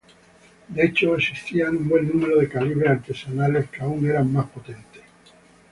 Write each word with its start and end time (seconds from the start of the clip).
De 0.67 0.83
hecho, 0.83 1.15
existían 1.15 1.77
un 1.77 1.87
buen 1.87 2.07
número 2.07 2.39
de 2.39 2.49
calibres 2.49 2.89
artesanales 2.89 3.69
que 3.69 3.81
eran 3.83 3.91
aún 4.01 4.33
más 4.33 4.47
potentes. 4.49 5.03